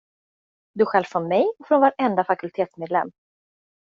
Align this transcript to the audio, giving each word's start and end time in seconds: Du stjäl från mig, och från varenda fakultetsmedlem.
Du 0.73 0.85
stjäl 0.85 1.05
från 1.05 1.27
mig, 1.27 1.45
och 1.59 1.67
från 1.67 1.81
varenda 1.81 2.23
fakultetsmedlem. 2.23 3.11